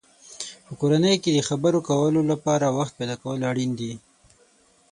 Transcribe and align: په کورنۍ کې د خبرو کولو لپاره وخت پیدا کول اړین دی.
په 0.65 0.71
کورنۍ 0.79 1.15
کې 1.23 1.31
د 1.33 1.39
خبرو 1.49 1.79
کولو 1.89 2.21
لپاره 2.31 2.75
وخت 2.77 2.93
پیدا 2.99 3.15
کول 3.21 3.39
اړین 3.51 3.71
دی. 3.79 3.93